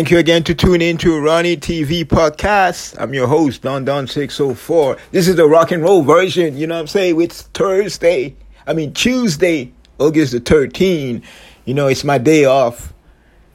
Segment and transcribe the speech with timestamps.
[0.00, 2.98] Thank you again to tune in to Ronnie TV podcast.
[2.98, 4.96] I'm your host, Don Don 604.
[5.10, 7.20] This is the rock and roll version, you know what I'm saying?
[7.20, 8.34] It's Thursday,
[8.66, 11.22] I mean Tuesday, August the 13th.
[11.66, 12.94] You know, it's my day off.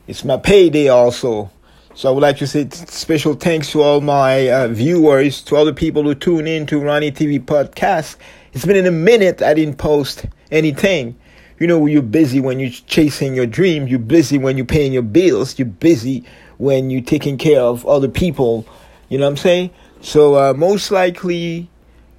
[0.06, 1.50] It's my payday also.
[1.96, 5.66] So I would like to say special thanks to all my uh, viewers, to all
[5.66, 8.18] the people who tune in to Ronnie TV podcast.
[8.54, 11.18] It's been in a minute I didn't post anything.
[11.58, 13.88] You know, you're busy when you're chasing your dream.
[13.88, 15.58] You're busy when you're paying your bills.
[15.58, 16.26] You're busy
[16.58, 18.66] when you're taking care of other people.
[19.08, 19.70] You know what I'm saying?
[20.02, 21.70] So uh, most likely,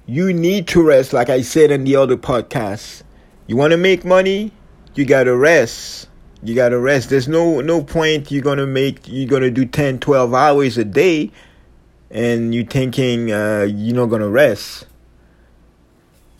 [0.07, 1.13] you need to rest.
[1.13, 3.03] Like I said in the other podcast,
[3.45, 4.51] you want to make money,
[4.95, 6.09] you gotta rest.
[6.41, 7.09] You gotta rest.
[7.09, 9.07] There's no no point you're gonna make.
[9.07, 11.31] You're gonna do 10, 12 hours a day,
[12.09, 14.85] and you're thinking uh, you're not gonna rest.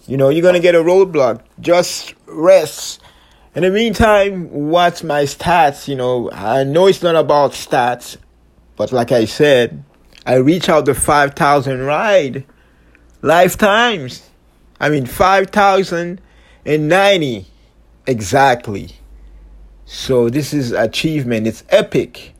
[0.07, 1.41] You know, you're gonna get a roadblock.
[1.59, 3.01] Just rest.
[3.53, 5.89] In the meantime, watch my stats?
[5.89, 8.15] You know, I know it's not about stats,
[8.77, 9.83] but like I said,
[10.25, 12.45] I reach out the 5,000 ride
[13.21, 14.29] lifetimes.
[14.79, 17.45] I mean, 5,090
[18.05, 18.91] exactly.
[19.85, 21.47] So this is achievement.
[21.47, 22.33] It's epic.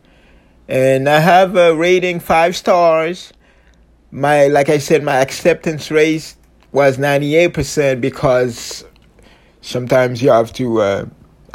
[0.67, 3.33] And I have a rating five stars.
[4.11, 6.35] My, like I said, my acceptance rate
[6.77, 8.85] was 98% because
[9.61, 11.05] sometimes you have to uh,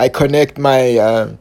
[0.01, 1.37] i connect my uh,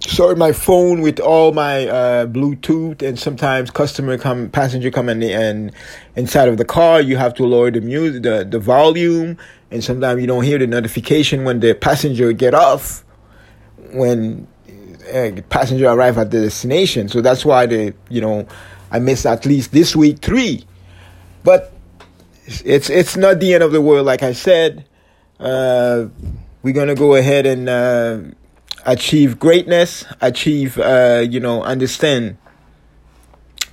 [0.00, 5.22] sorry my phone with all my uh, bluetooth and sometimes customer come passenger come in
[5.22, 5.70] and
[6.16, 9.36] inside of the car you have to lower the music the, the volume
[9.70, 13.04] and sometimes you don't hear the notification when the passenger get off
[13.92, 14.48] when
[15.12, 17.08] uh, passenger arrive at the destination.
[17.08, 18.46] So that's why the you know
[18.90, 20.64] i missed at least this week three.
[21.44, 21.72] But
[22.64, 24.06] it's it's not the end of the world.
[24.06, 24.84] Like I said,
[25.38, 26.06] uh,
[26.62, 28.20] we're gonna go ahead and uh,
[28.84, 32.38] achieve greatness, achieve uh, you know, understand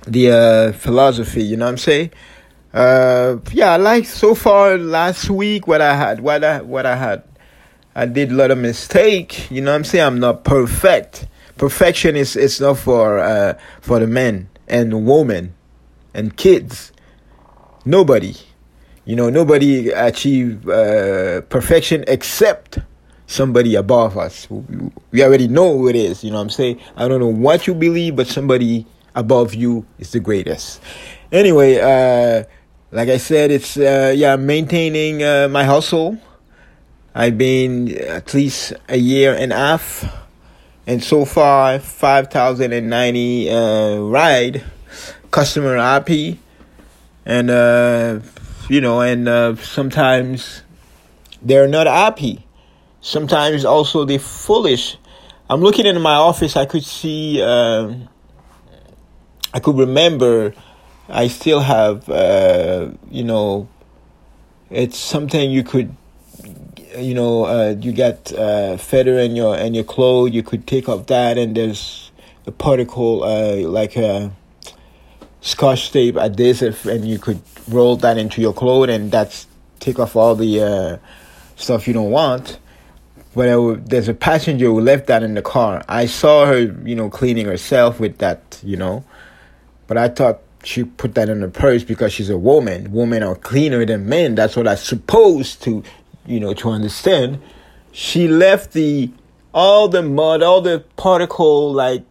[0.06, 1.42] the uh, philosophy.
[1.42, 2.10] You know what I'm saying?
[2.72, 6.96] Uh, yeah, I like so far last week what I had, what I what I
[6.96, 7.22] had.
[7.94, 9.50] I did a lot of mistake.
[9.50, 10.04] You know what I'm saying?
[10.04, 11.26] I'm not perfect.
[11.56, 15.54] Perfection is it's not for uh, for the men and women
[16.12, 16.92] and kids.
[17.86, 18.34] Nobody.
[19.06, 22.80] You know, nobody achieve uh, perfection except
[23.28, 24.48] somebody above us.
[25.12, 26.24] We already know who it is.
[26.24, 26.80] You know what I'm saying?
[26.96, 30.80] I don't know what you believe, but somebody above you is the greatest.
[31.30, 32.44] Anyway, uh,
[32.90, 36.18] like I said, it's uh, yeah, maintaining uh, my hustle.
[37.14, 40.04] I've been at least a year and a half,
[40.86, 44.64] and so far five thousand and ninety uh, ride,
[45.30, 46.40] customer happy,
[47.24, 48.20] and uh,
[48.68, 50.62] you know, and uh, sometimes
[51.42, 52.44] they're not happy.
[53.00, 54.96] Sometimes also they're foolish.
[55.48, 56.56] I'm looking in my office.
[56.56, 57.40] I could see.
[57.42, 57.94] Uh,
[59.54, 60.54] I could remember.
[61.08, 62.08] I still have.
[62.08, 63.68] Uh, you know.
[64.68, 65.94] It's something you could.
[66.98, 70.32] You know, uh, you got uh, feather in your in your clothes.
[70.32, 72.10] You could take off that, and there's
[72.46, 74.32] a particle uh, like a
[75.40, 79.46] scotch tape adhesive, and you could roll that into your clothes and that's
[79.80, 80.96] take off all the uh,
[81.56, 82.58] stuff you don't want.
[83.34, 85.84] But there's a passenger who left that in the car.
[85.88, 89.04] I saw her, you know, cleaning herself with that, you know.
[89.86, 92.92] But I thought she put that in her purse because she's a woman.
[92.92, 94.34] Women are cleaner than men.
[94.34, 95.84] That's what I supposed to,
[96.24, 97.42] you know, to understand.
[97.92, 99.10] She left the
[99.52, 102.04] all the mud, all the particle like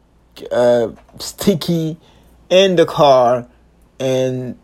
[0.51, 1.97] uh, sticky
[2.49, 3.47] in the car,
[3.99, 4.57] and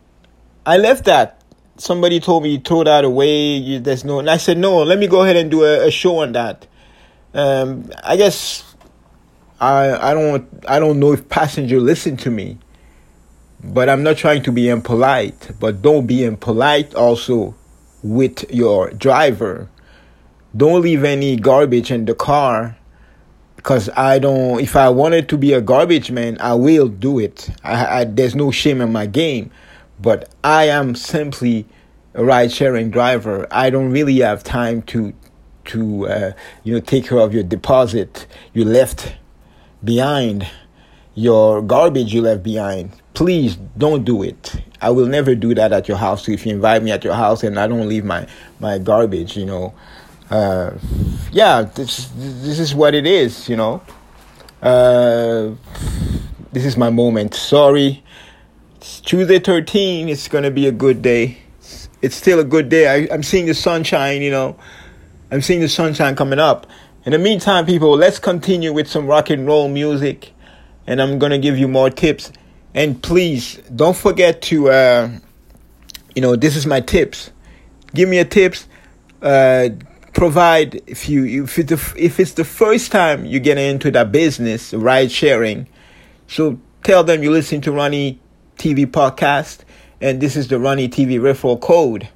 [0.66, 1.42] I left that.
[1.78, 3.56] Somebody told me throw that away.
[3.56, 4.20] You, there's no.
[4.20, 4.84] And I said no.
[4.84, 6.68] Let me go ahead and do a, a show on that.
[7.34, 8.76] Um, I guess
[9.60, 12.60] I I don't I don't know if passenger listen to me,
[13.64, 15.52] but I'm not trying to be impolite.
[15.60, 17.56] But don't be impolite also
[18.04, 19.70] with your driver.
[20.56, 22.78] Don't leave any garbage in the car
[23.56, 24.60] because I don't.
[24.60, 27.50] If I wanted to be a garbage man, I will do it.
[27.64, 29.50] I, I, there's no shame in my game
[30.02, 31.66] but I am simply
[32.14, 33.48] a ride sharing driver.
[33.52, 35.14] I don't really have time to
[35.66, 36.32] to uh,
[36.64, 39.16] you know take care of your deposit you left
[39.84, 40.48] behind,
[41.14, 42.92] your garbage you left behind.
[43.14, 44.56] Please don't do it.
[44.82, 46.28] I will never do that at your house.
[46.28, 48.28] If you invite me at your house and I don't leave my
[48.60, 49.74] my garbage, you know,
[50.30, 50.72] uh,
[51.32, 53.48] yeah, this this is what it is.
[53.48, 53.82] You know,
[54.62, 55.52] uh,
[56.52, 57.36] this is my moment.
[57.36, 58.04] Sorry
[58.82, 60.10] it's Tuesday 13.
[60.10, 61.38] It's going to be a good day.
[62.02, 62.88] It's still a good day.
[62.88, 64.58] I, I'm seeing the sunshine, you know.
[65.30, 66.66] I'm seeing the sunshine coming up.
[67.06, 70.34] In the meantime, people, let's continue with some rock and roll music,
[70.88, 72.32] and I'm gonna give you more tips.
[72.74, 75.10] And please don't forget to, uh,
[76.16, 77.30] you know, this is my tips.
[77.94, 78.68] Give me your tips.
[79.22, 79.70] Uh,
[80.14, 84.12] provide if you if it's the, if it's the first time you get into that
[84.12, 85.68] business, ride sharing.
[86.28, 88.20] So tell them you listen to Ronnie
[88.62, 89.62] TV podcast,
[90.00, 92.08] and this is the Ronnie TV referral code,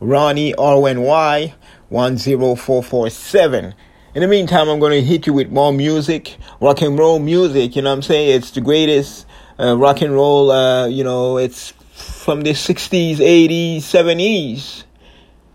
[0.00, 1.54] Ronnie R N Y
[1.90, 3.72] one zero four four seven.
[4.12, 7.76] In the meantime, I'm going to hit you with more music, rock and roll music.
[7.76, 8.36] You know what I'm saying?
[8.36, 9.26] It's the greatest
[9.60, 14.82] uh, rock and roll, uh, you know, it's from the 60s, 80s, 70s.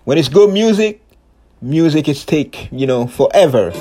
[0.05, 1.01] When it's good music,
[1.61, 3.73] music is take, you know, forever.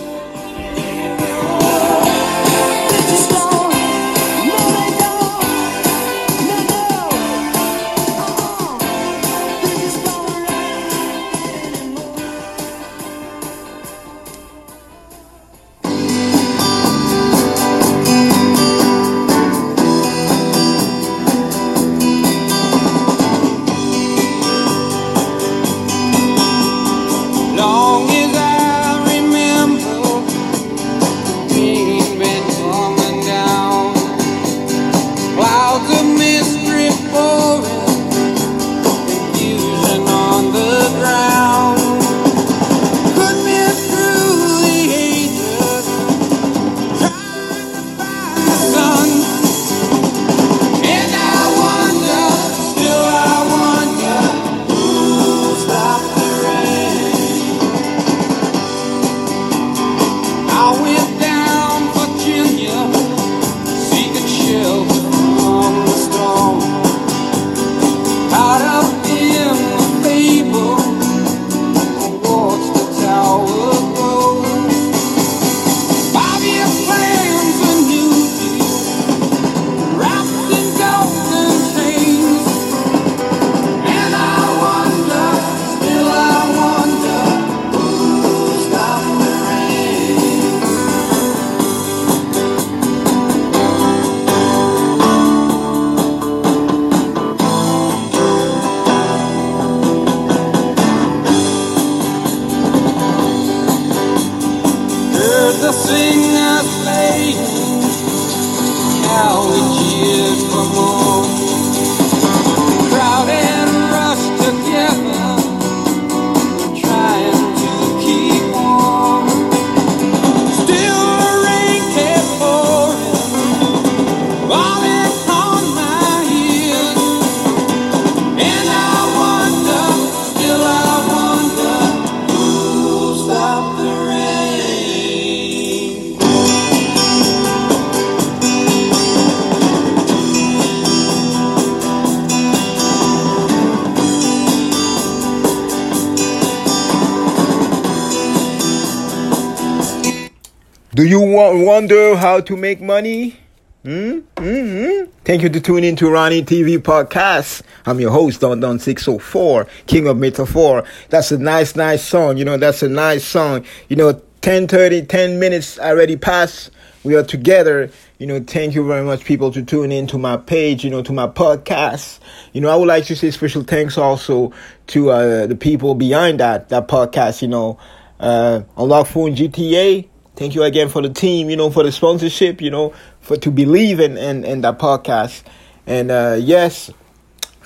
[152.47, 153.37] To make money?
[153.83, 154.21] Hmm?
[154.37, 155.11] Mm-hmm.
[155.25, 157.63] Thank you to tune in to Ronnie TV podcast.
[157.85, 160.85] I'm your host, Don Don 604, King of Metaphor.
[161.09, 162.37] That's a nice, nice song.
[162.37, 163.65] You know, that's a nice song.
[163.89, 166.71] You know, 10 30, 10 minutes already passed.
[167.05, 167.91] We are together.
[168.19, 171.03] You know, thank you very much, people, to tune in to my page, you know,
[171.03, 172.21] to my podcast.
[172.53, 174.53] You know, I would like to say special thanks also
[174.89, 177.79] to uh, the people behind that, that podcast, you know,
[178.19, 180.09] uh, Unlock Phone GTA.
[180.37, 183.51] Thank you again for the team, you know, for the sponsorship, you know, for to
[183.51, 185.43] believe in in, in that podcast.
[185.87, 186.91] And uh, yes,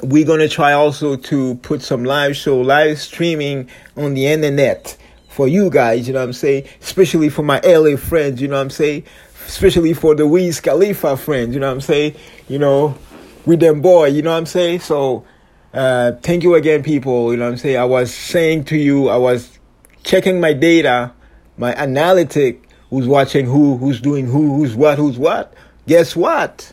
[0.04, 4.96] we're gonna try also to put some live show, live streaming on the internet
[5.28, 6.68] for you guys, you know what I'm saying?
[6.80, 9.02] Especially for my LA friends, you know what I'm saying?
[9.48, 12.14] Especially for the Wiz Khalifa friends, you know what I'm saying?
[12.48, 12.96] You know,
[13.46, 14.80] with them boy, you know what I'm saying?
[14.80, 15.24] So
[15.74, 17.78] uh, thank you again, people, you know what I'm saying?
[17.78, 19.58] I was saying to you, I was
[20.04, 21.12] checking my data
[21.56, 25.54] my analytic who's watching who, who's doing who, who's what, who's what.
[25.86, 26.72] Guess what?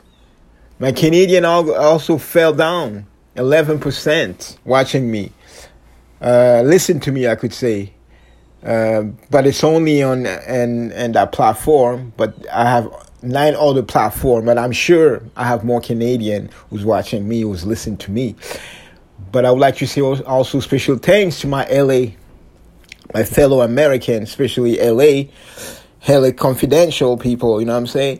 [0.79, 5.31] My Canadian also fell down 11% watching me.
[6.21, 7.93] Uh, listen to me, I could say.
[8.63, 12.11] Uh, but it's only on and and that platform.
[12.17, 12.91] But I have
[13.21, 17.97] nine other platform, but I'm sure I have more Canadian who's watching me, who's listening
[17.97, 18.35] to me.
[19.31, 22.13] But I would like to say also special thanks to my LA
[23.13, 25.29] my fellow Americans, especially LA,
[26.07, 28.19] LA confidential people, you know what I'm saying?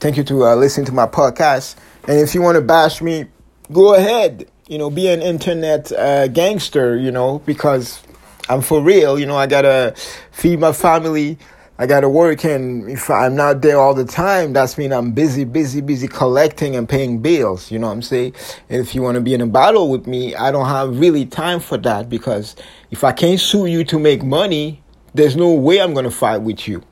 [0.00, 1.76] Thank you to uh, listen to my podcast.
[2.06, 3.26] And if you want to bash me,
[3.72, 4.48] go ahead.
[4.68, 8.02] You know, be an internet uh, gangster, you know, because
[8.48, 9.18] I'm for real.
[9.18, 9.94] You know, I gotta
[10.32, 11.38] feed my family,
[11.78, 15.44] I gotta work, and if I'm not there all the time, that's mean I'm busy,
[15.44, 17.70] busy, busy collecting and paying bills.
[17.70, 18.34] You know what I'm saying?
[18.70, 21.60] If you want to be in a battle with me, I don't have really time
[21.60, 22.56] for that because
[22.90, 26.66] if I can't sue you to make money, there's no way I'm gonna fight with
[26.66, 26.82] you.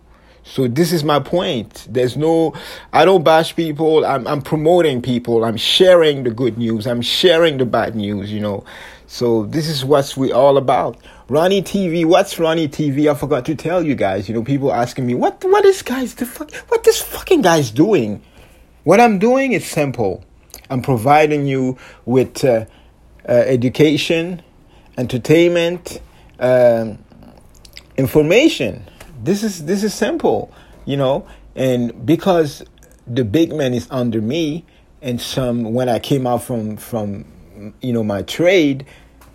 [0.43, 1.87] So this is my point.
[1.89, 2.53] There's no,
[2.93, 4.05] I don't bash people.
[4.05, 5.45] I'm, I'm promoting people.
[5.45, 6.87] I'm sharing the good news.
[6.87, 8.65] I'm sharing the bad news, you know.
[9.07, 10.99] So this is what we're all about.
[11.29, 13.11] Ronnie TV, what's Ronnie TV?
[13.11, 14.29] I forgot to tell you guys.
[14.29, 17.71] You know, people asking me, what, what is guys, the fuck, what this fucking guy's
[17.71, 18.23] doing?
[18.85, 20.25] What I'm doing is simple.
[20.69, 22.67] I'm providing you with uh,
[23.29, 24.43] uh, education,
[24.99, 26.01] entertainment,
[26.39, 26.99] um,
[27.97, 28.85] information
[29.25, 30.53] this is this is simple,
[30.85, 31.27] you know,
[31.57, 32.63] and because
[33.07, 34.65] the big man is under me,
[35.01, 37.25] and some when I came out from from
[37.81, 38.87] you know my trade,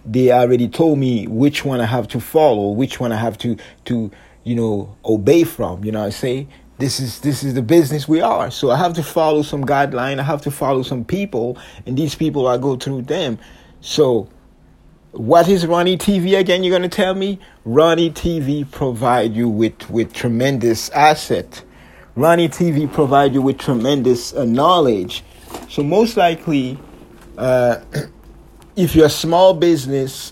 [0.06, 3.58] they already told me which one I have to follow, which one I have to
[3.86, 4.12] to
[4.44, 5.84] you know obey from.
[5.84, 8.52] You know, I say this is this is the business we are.
[8.52, 10.20] So I have to follow some guideline.
[10.20, 13.40] I have to follow some people, and these people I go through them.
[13.82, 14.30] So
[15.12, 16.64] what is Ronnie TV again?
[16.64, 17.40] You're going to tell me?
[17.66, 21.64] Ronnie TV provide you with, with tremendous asset.
[22.16, 25.24] Ronnie TV provide you with tremendous uh, knowledge.
[25.68, 26.78] So most likely,
[27.40, 27.78] uh,
[28.80, 30.32] if you're a small business,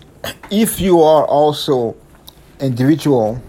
[0.50, 1.96] if you are also
[2.62, 3.42] individual,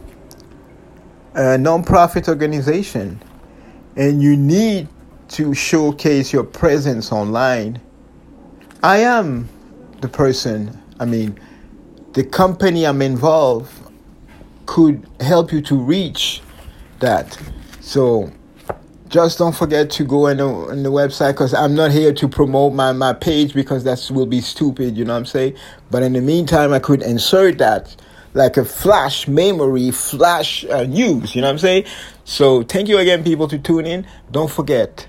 [1.35, 3.23] a non-profit organization,
[3.97, 4.89] and you need
[5.29, 7.81] to showcase your presence online,
[8.83, 9.49] I am
[10.01, 11.39] the person I mean,
[12.13, 13.73] the company I'm involved
[14.67, 16.43] could help you to reach
[16.99, 17.39] that.
[17.81, 18.33] So
[19.09, 22.29] just don't forget to go on the, on the website because I'm not here to
[22.29, 25.57] promote my, my page because that will be stupid, you know what I'm saying?
[25.91, 27.97] But in the meantime, I could insert that
[28.35, 31.85] like a flash memory, flash uh, news, you know what I'm saying?
[32.25, 34.07] So thank you again, people, to tune in.
[34.31, 35.09] Don't forget,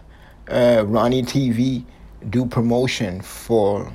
[0.50, 1.86] uh, Ronnie TV
[2.27, 3.91] do promotion for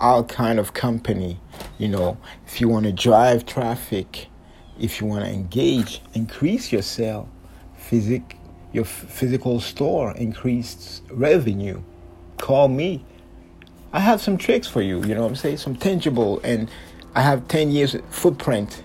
[0.00, 1.40] all kind of company
[1.76, 4.28] you know if you want to drive traffic
[4.78, 7.28] if you want to engage increase your sale
[7.76, 8.37] physic
[8.72, 11.82] your physical store increased revenue
[12.38, 13.04] call me
[13.92, 16.70] i have some tricks for you you know what i'm saying some tangible and
[17.14, 18.82] i have 10 years footprint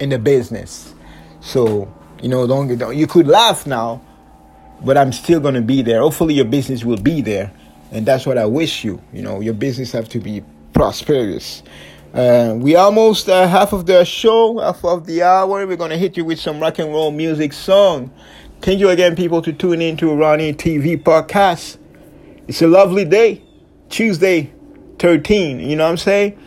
[0.00, 0.94] in the business
[1.40, 4.00] so you know don't, don't you could laugh now
[4.84, 7.52] but i'm still going to be there hopefully your business will be there
[7.94, 9.00] and that's what I wish you.
[9.12, 11.62] You know, your business have to be prosperous.
[12.12, 15.66] Uh, we almost uh, half of the show, half of the hour.
[15.66, 18.12] We're gonna hit you with some rock and roll music song.
[18.64, 21.76] Thank you again, people, to tune in to Ronnie TV podcast.
[22.48, 23.42] It's a lovely day,
[23.90, 24.54] Tuesday,
[24.98, 25.60] 13.
[25.60, 26.38] You know what I'm saying?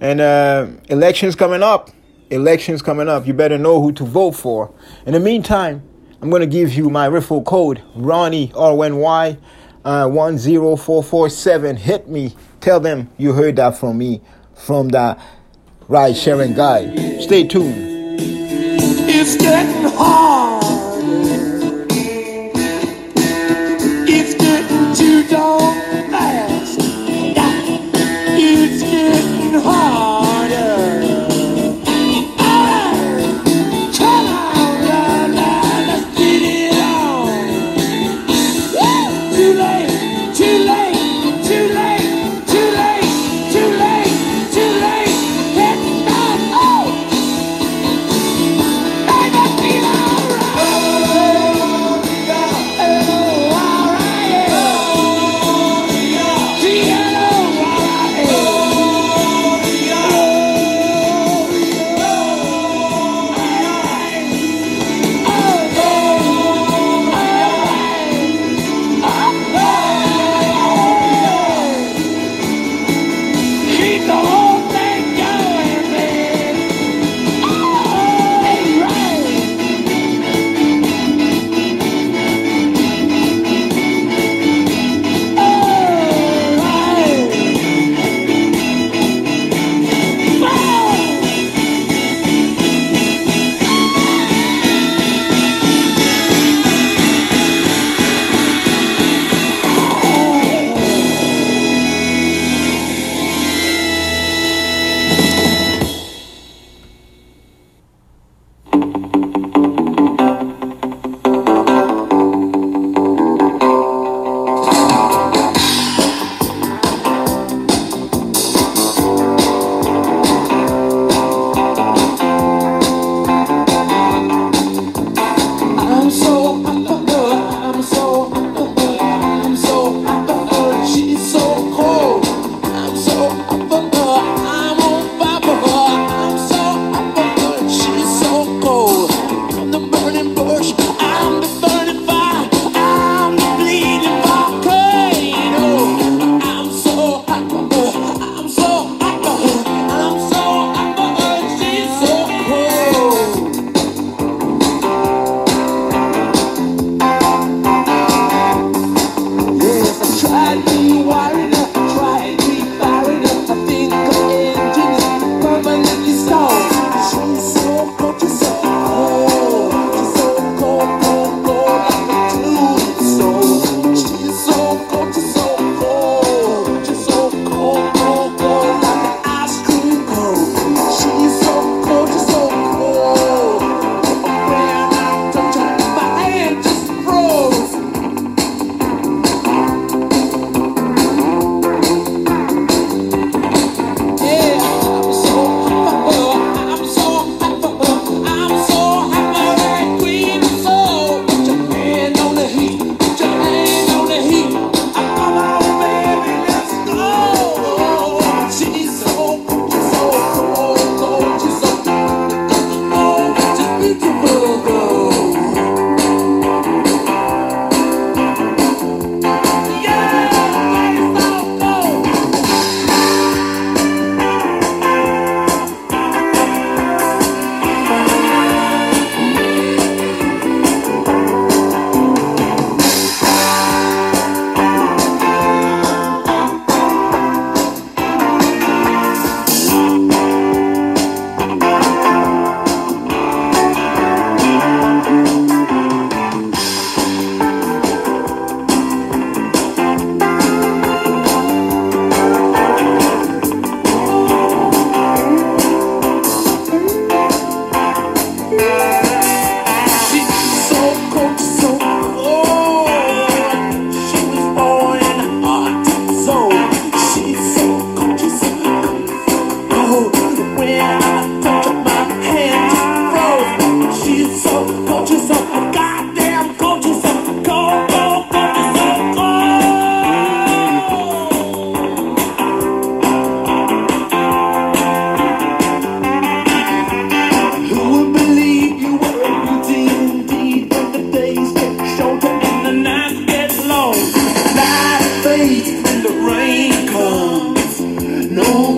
[0.00, 1.90] And uh, elections coming up.
[2.30, 3.26] Elections coming up.
[3.26, 4.72] You better know who to vote for.
[5.04, 5.86] In the meantime,
[6.22, 9.36] I'm gonna give you my referral code, Ronnie R N Y
[9.84, 11.76] uh, 10447.
[11.76, 12.34] Hit me.
[12.62, 14.22] Tell them you heard that from me,
[14.54, 15.18] from the
[15.88, 17.18] ride sharing guy.
[17.18, 18.16] Stay tuned.
[18.18, 20.55] It's getting hard.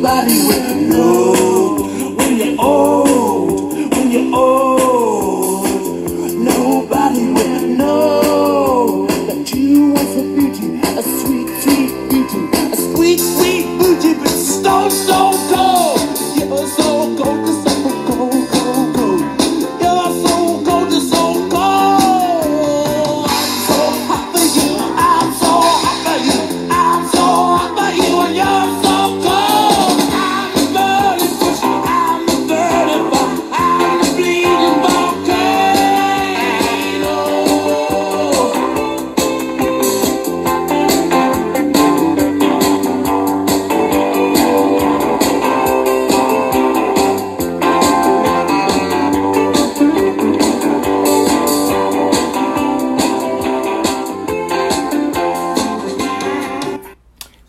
[0.09, 1.38] somebody with no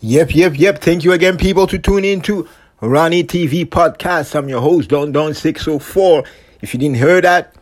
[0.02, 0.78] Yep, yep, yep.
[0.80, 2.48] Thank you again, people, to tune in to
[2.80, 4.34] Ronnie TV podcast.
[4.34, 6.24] I'm your host, Don Don 604.
[6.62, 7.54] If you didn't hear that,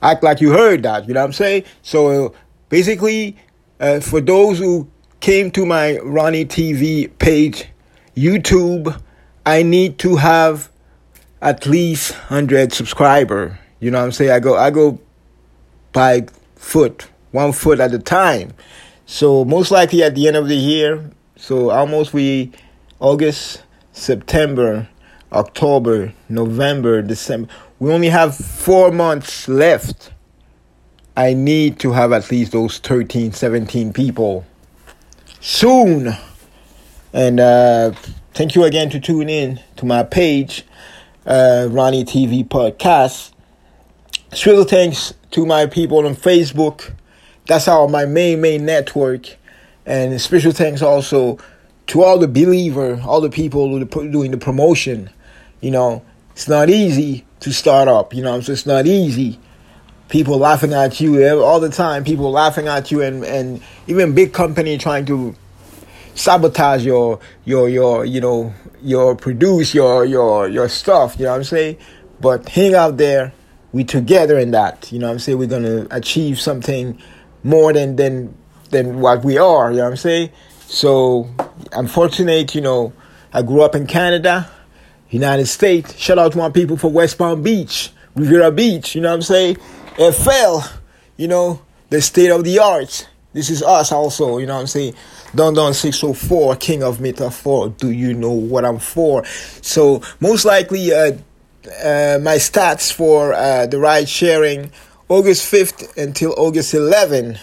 [0.00, 1.08] act like you heard that.
[1.08, 1.64] You know what I'm saying?
[1.82, 2.34] So
[2.68, 3.36] basically,
[3.80, 7.66] uh, for those who came to my Ronnie TV page,
[8.16, 9.02] YouTube,
[9.44, 10.70] I need to have
[11.42, 13.58] at least 100 subscriber.
[13.80, 14.30] You know what I'm saying?
[14.30, 15.00] I go I go
[15.92, 18.52] by foot, one foot at a time.
[19.04, 22.52] So most likely at the end of the year, so almost we
[22.98, 24.88] August, September,
[25.32, 27.52] October, November, December.
[27.78, 30.12] We only have 4 months left.
[31.16, 34.46] I need to have at least those 13, 17 people
[35.40, 36.16] soon.
[37.12, 37.92] And uh,
[38.34, 40.64] thank you again to tune in to my page,
[41.24, 43.32] uh, Ronnie TV Podcast.
[44.32, 46.92] Special thanks to my people on Facebook.
[47.46, 49.36] That's our my main main network.
[49.86, 51.38] And special thanks also
[51.86, 55.10] to all the believer, all the people who doing the promotion.
[55.60, 58.12] You know, it's not easy to start up.
[58.12, 59.38] You know, I'm it's not easy.
[60.08, 62.04] People laughing at you all the time.
[62.04, 65.34] People laughing at you, and and even big company trying to
[66.14, 71.16] sabotage your your your you know your produce your your your stuff.
[71.18, 71.78] You know what I'm saying?
[72.20, 73.32] But hang out there.
[73.72, 74.90] We together in that.
[74.90, 75.38] You know what I'm saying?
[75.38, 77.00] We're gonna achieve something
[77.42, 78.34] more than than
[78.76, 79.70] than what we are.
[79.70, 80.30] You know what I'm saying?
[80.66, 81.28] So
[81.72, 82.54] I'm fortunate.
[82.54, 82.92] You know,
[83.32, 84.50] I grew up in Canada,
[85.10, 85.96] United States.
[85.96, 88.94] Shout out to my people for West Palm Beach, Riviera Beach.
[88.94, 89.56] You know what I'm saying?
[89.96, 90.58] FL.
[91.16, 93.06] You know, the state of the arts.
[93.32, 94.38] This is us also.
[94.38, 94.94] You know what I'm saying?
[95.34, 97.70] Don Don 604, King of Metaphor.
[97.70, 99.24] Do you know what I'm for?
[99.62, 101.12] So, most likely, uh,
[101.82, 104.70] uh, my stats for uh, the ride sharing
[105.08, 107.38] August 5th until August 11.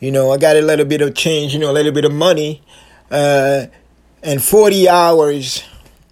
[0.00, 2.12] You know, I got a little bit of change, you know, a little bit of
[2.12, 2.62] money,
[3.10, 3.66] uh,
[4.22, 5.62] and 40 hours,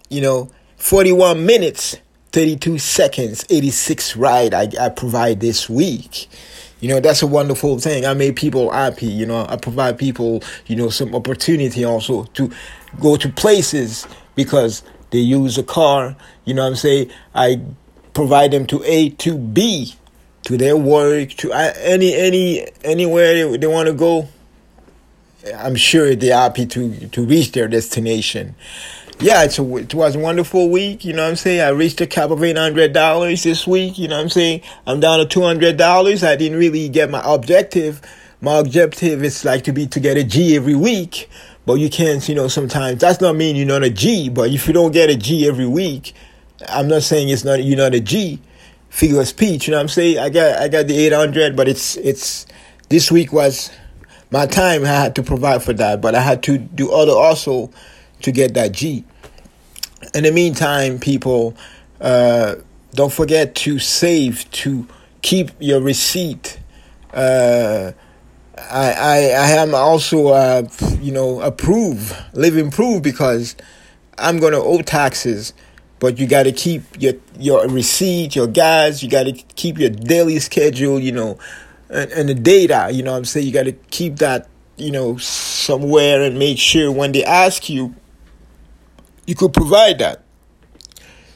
[0.09, 1.97] you know, 41 minutes,
[2.31, 6.27] 32 seconds, 86 ride I, I provide this week.
[6.79, 8.05] You know, that's a wonderful thing.
[8.05, 9.07] I made people happy.
[9.07, 12.51] You know, I provide people, you know, some opportunity also to
[12.99, 16.15] go to places because they use a car.
[16.43, 17.09] You know I'm saying?
[17.33, 17.61] I
[18.13, 19.95] provide them to A to B,
[20.45, 24.27] to their work, to any, any, anywhere they, want to go.
[25.55, 28.55] I'm sure they're happy to, to reach their destination
[29.19, 31.05] yeah, it's a, it was a wonderful week.
[31.05, 31.61] You know what I'm saying?
[31.61, 33.97] I reached a cap of $800 this week.
[33.97, 34.61] You know what I'm saying?
[34.85, 36.27] I'm down to $200.
[36.27, 38.01] I didn't really get my objective.
[38.41, 41.29] My objective is like to be to get a G every week.
[41.65, 44.29] But you can't, you know, sometimes that's not mean you're not a G.
[44.29, 46.13] But if you don't get a G every week,
[46.67, 48.39] I'm not saying it's not you're not a G.
[48.95, 50.19] Figure of speech, you know what I'm saying?
[50.19, 52.45] I got I got the 800, but it's it's
[52.87, 53.69] this week was
[54.31, 54.85] my time.
[54.85, 57.71] I had to provide for that, but I had to do other also
[58.21, 59.03] to get that G.
[60.13, 61.57] In the meantime, people,
[61.99, 62.55] uh,
[62.93, 64.87] don't forget to save, to
[65.21, 66.57] keep your receipt.
[67.13, 67.91] Uh,
[68.57, 70.69] I, I, I am also, uh,
[71.01, 73.57] you know, approve, live improve because
[74.17, 75.53] I'm to owe taxes,
[75.99, 79.89] but you got to keep your, your receipt, your gas, you got to keep your
[79.89, 81.37] daily schedule, you know,
[81.89, 83.45] and, and the data, you know I'm saying?
[83.45, 87.95] You got to keep that, you know, somewhere and make sure when they ask you,
[89.25, 90.21] you could provide that.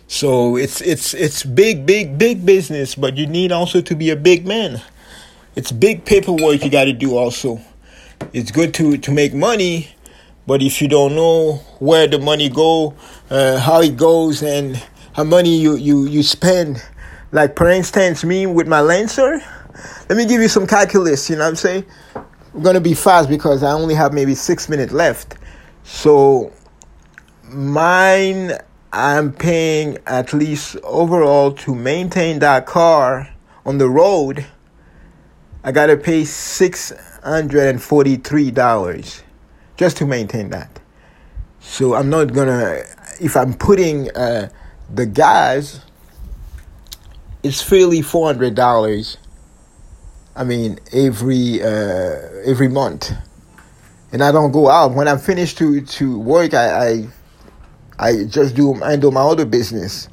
[0.08, 4.16] So it's it's it's big, big, big business, but you need also to be a
[4.16, 4.82] big man.
[5.56, 7.62] It's big paperwork you got to do also.
[8.34, 9.92] It's good to to make money,
[10.50, 12.96] but if you don't know where the money go,
[13.30, 14.84] uh, how it goes, and
[15.14, 16.84] how money you you you spend,
[17.32, 19.44] like for instance, me with my Lancer.
[20.10, 21.30] Let me give you some calculus.
[21.30, 21.86] You know what I'm saying?
[22.16, 25.38] I'm gonna be fast because I only have maybe six minutes left.
[25.84, 26.52] So
[27.44, 28.54] mine
[28.92, 33.30] I'm paying at least overall to maintain that car
[33.68, 34.48] on the road.
[35.64, 39.22] I gotta pay six hundred and forty-three dollars
[39.80, 40.82] just to maintain that.
[41.62, 42.84] So I'm not gonna
[43.22, 44.50] if I'm putting uh,
[44.94, 45.80] the gas,
[47.44, 49.18] it's fairly four hundred dollars.
[50.36, 52.12] I mean every uh,
[52.46, 53.12] every month,
[54.12, 56.54] and I don't go out when I'm finished to to work.
[56.54, 57.08] I, I
[57.98, 60.10] I just do handle my other business,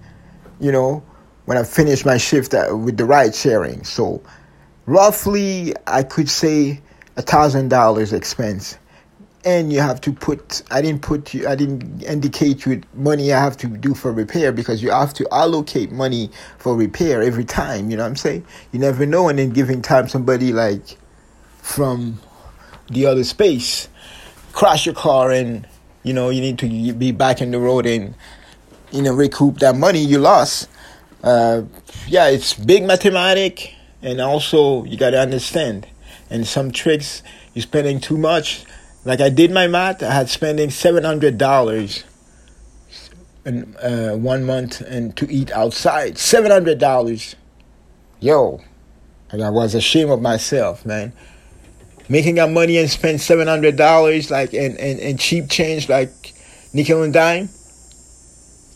[0.60, 1.02] you know,
[1.46, 3.82] when I finish my shift at, with the ride sharing.
[3.82, 4.22] So
[4.86, 6.80] roughly, I could say
[7.16, 8.78] a thousand dollars expense.
[9.46, 13.40] And you have to put, I didn't put you, I didn't indicate you money I
[13.40, 17.88] have to do for repair because you have to allocate money for repair every time,
[17.88, 18.44] you know what I'm saying?
[18.72, 20.98] You never know, and then giving time somebody like
[21.62, 22.18] from
[22.90, 23.88] the other space
[24.52, 25.66] crash your car and
[26.02, 28.14] You know, you need to be back in the road and
[28.92, 30.68] you know recoup that money you lost.
[31.20, 31.62] Uh,
[32.06, 35.88] yeah, it's big mathematic, and also you got to understand.
[36.30, 38.64] And some tricks you're spending too much.
[39.06, 42.02] Like I did my math, I had spending seven hundred dollars
[43.44, 46.18] in uh, one month and to eat outside.
[46.18, 47.36] Seven hundred dollars,
[48.18, 48.60] yo,
[49.30, 51.12] and I was ashamed of myself, man.
[52.08, 56.10] Making up money and spend seven hundred dollars like in, in, in cheap change like
[56.74, 57.48] nickel and dime.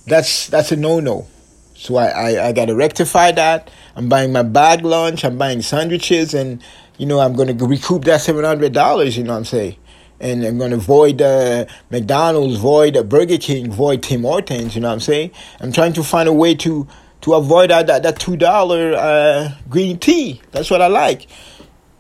[0.07, 1.27] That's that's a no no.
[1.75, 3.69] So I, I, I gotta rectify that.
[3.97, 6.63] I'm buying my bag lunch, I'm buying sandwiches and
[6.99, 9.75] you know I'm gonna recoup that seven hundred dollars, you know what I'm saying?
[10.21, 14.75] And I'm going to avoid uh, McDonald's, avoid uh, Burger King, avoid Tim Hortons.
[14.75, 15.31] You know what I'm saying?
[15.61, 16.87] I'm trying to find a way to
[17.23, 20.41] to avoid that that, that two dollar uh, green tea.
[20.53, 21.27] That's what I like.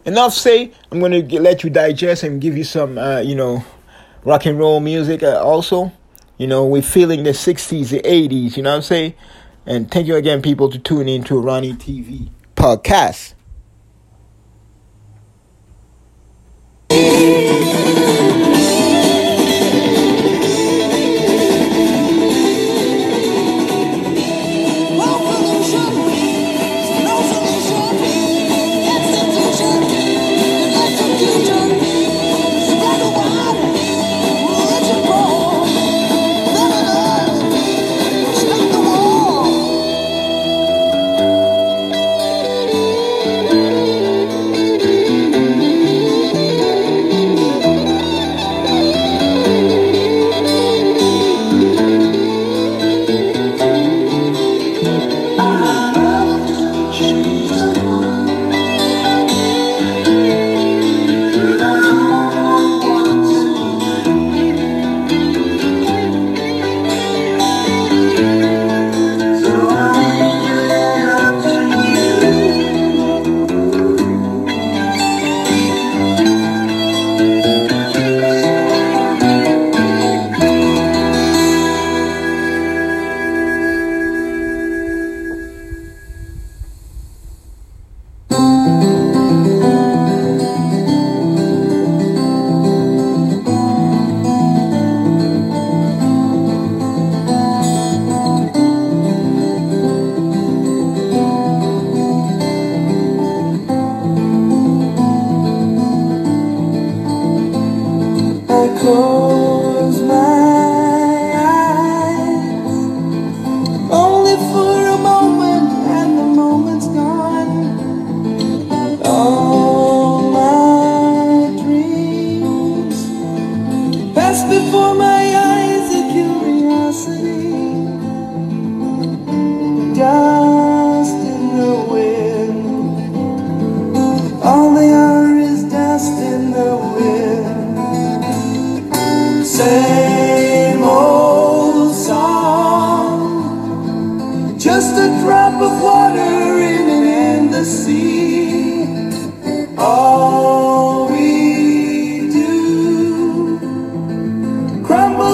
[0.04, 0.72] Enough say.
[0.90, 3.64] I'm going to let you digest and give you some, uh, you know,
[4.24, 5.22] rock and roll music.
[5.22, 5.92] Uh, also,
[6.38, 8.56] you know, we're feeling the '60s, the '80s.
[8.56, 9.14] You know what I'm saying?
[9.66, 13.34] And thank you again, people, to tune in to Ronnie TV podcast.
[17.20, 18.39] Close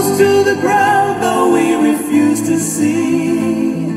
[0.07, 3.91] close to the ground, though we refuse to see.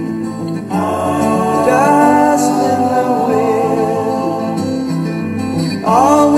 [0.72, 3.08] Oh, dust in the
[5.70, 5.86] wind.
[5.86, 6.29] All